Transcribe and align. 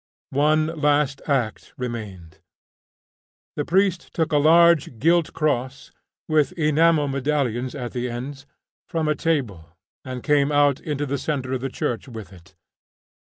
One 0.31 0.65
last 0.81 1.21
act 1.27 1.73
remained. 1.77 2.39
The 3.55 3.63
priest 3.65 4.11
took 4.15 4.31
a 4.31 4.37
large, 4.39 4.97
gilt 4.97 5.31
cross, 5.33 5.91
with 6.27 6.53
enamel 6.53 7.07
medallions 7.07 7.75
at 7.75 7.91
the 7.91 8.09
ends, 8.09 8.47
from 8.89 9.07
a 9.07 9.13
table, 9.13 9.77
and 10.03 10.23
came 10.23 10.51
out 10.51 10.79
into 10.79 11.05
the 11.05 11.19
centre 11.19 11.53
of 11.53 11.61
the 11.61 11.69
church 11.69 12.07
with 12.07 12.33
it. 12.33 12.55